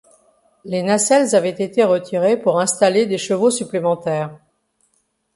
Les 0.65 0.81
nacelles 0.81 1.35
avaient 1.35 1.51
été 1.51 1.83
retirées 1.83 2.35
pour 2.41 2.59
installer 2.59 3.05
des 3.05 3.19
chevaux 3.19 3.51
supplémentaires. 3.51 4.35